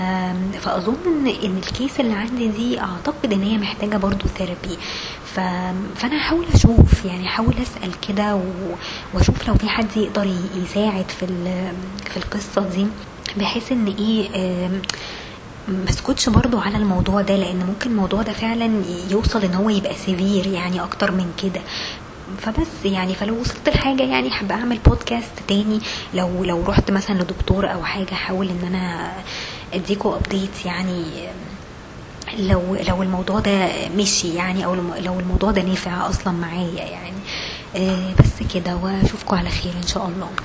فأظن 0.61 1.27
إن 1.45 1.57
ال 1.59 1.67
case 1.67 2.01
اللي 2.01 2.13
عندي 2.13 2.49
دي 2.49 2.81
أعتقد 2.81 3.33
إن 3.33 3.43
هي 3.43 3.59
محتاجة 3.59 3.97
برضو 3.97 4.27
therapy 4.39 4.79
ف... 5.35 5.41
فأنا 6.01 6.19
هحاول 6.19 6.45
أشوف 6.55 7.05
يعني 7.05 7.27
هحاول 7.27 7.55
أسأل 7.63 8.01
كده 8.09 8.35
و... 8.37 8.41
وأشوف 9.15 9.49
لو 9.49 9.55
في 9.55 9.69
حد 9.69 9.97
يقدر 9.97 10.27
يساعد 10.57 11.05
في 11.09 11.23
ال... 11.25 11.73
في 12.11 12.17
القصة 12.17 12.69
دي 12.69 12.87
بحيث 13.37 13.73
إن 13.73 13.87
إيه 13.87 14.29
أسكتش 15.89 16.29
برضو 16.29 16.59
على 16.59 16.77
الموضوع 16.77 17.21
ده 17.21 17.37
لأن 17.37 17.67
ممكن 17.67 17.91
الموضوع 17.91 18.23
ده 18.23 18.33
فعلا 18.33 18.83
يوصل 19.11 19.43
إن 19.45 19.55
هو 19.55 19.71
يبقى 19.71 19.95
severe 19.95 20.47
يعني 20.47 20.83
أكتر 20.83 21.13
من 21.13 21.33
كده. 21.43 21.61
فبس 22.39 22.85
يعني 22.85 23.15
فلو 23.15 23.41
وصلت 23.41 23.69
لحاجة 23.69 24.03
يعني 24.03 24.31
حابه 24.31 24.55
أعمل 24.55 24.79
بودكاست 24.79 25.31
تاني. 25.49 25.81
لو 26.15 26.45
لو 26.45 26.63
رحت 26.65 26.91
مثلا 26.91 27.19
لدكتور 27.19 27.73
أو 27.73 27.85
حاجة 27.85 28.13
احاول 28.13 28.49
إن 28.49 28.65
أنا 28.75 29.13
أديكوا 29.75 30.17
ابديت 30.17 30.65
يعني 30.67 31.05
لو 32.39 32.77
لو 32.89 33.03
الموضوع 33.03 33.41
ده 33.41 33.69
مشي 33.97 34.35
يعني 34.35 34.65
أو 34.65 34.75
لو 34.75 35.21
الموضوع 35.21 35.51
ده 35.51 35.63
نافع 35.63 36.09
أصلا 36.09 36.33
معايا 36.33 36.85
يعني. 36.85 37.17
آه، 37.77 38.15
بس 38.19 38.53
كده 38.55 38.77
واشوفكم 38.77 39.37
على 39.37 39.49
خير 39.51 39.73
إن 39.83 39.87
شاء 39.87 40.07
الله. 40.09 40.31